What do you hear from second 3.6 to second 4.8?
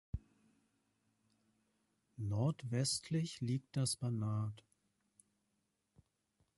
das Banat.